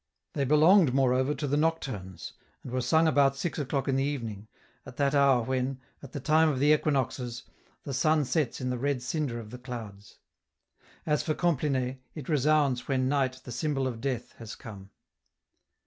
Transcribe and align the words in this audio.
They 0.33 0.45
belonged, 0.45 0.95
moreover, 0.95 1.35
to 1.35 1.45
the 1.45 1.57
Nocturns, 1.57 2.33
and 2.63 2.71
were 2.71 2.81
sung 2.81 3.07
about 3.07 3.35
six 3.35 3.59
o'clock 3.59 3.87
in 3.87 3.97
the 3.97 4.03
evening, 4.03 4.47
at 4.83 4.97
that 4.97 5.13
hour 5.13 5.43
when, 5.43 5.79
at 6.01 6.11
the 6.11 6.19
time 6.19 6.49
of 6.49 6.57
the 6.57 6.73
Equinoxes, 6.73 7.43
the 7.83 7.93
sun 7.93 8.25
sets 8.25 8.59
in 8.59 8.71
the 8.71 8.79
red 8.79 9.03
cinder 9.03 9.39
of 9.39 9.51
the 9.51 9.59
clouds. 9.59 10.17
As 11.05 11.21
for 11.21 11.35
Compline, 11.35 11.99
it 12.15 12.29
resounds 12.29 12.87
when 12.87 13.07
night, 13.09 13.41
the 13.43 13.51
symbol 13.51 13.85
of 13.85 14.01
death, 14.01 14.31
has 14.39 14.55
come. 14.55 14.89